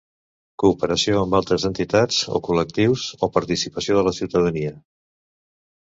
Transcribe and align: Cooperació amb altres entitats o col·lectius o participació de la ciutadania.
Cooperació 0.61 1.19
amb 1.25 1.35
altres 1.39 1.65
entitats 1.69 2.19
o 2.39 2.43
col·lectius 2.49 3.05
o 3.27 3.29
participació 3.39 3.99
de 3.99 4.07
la 4.09 4.19
ciutadania. 4.23 4.77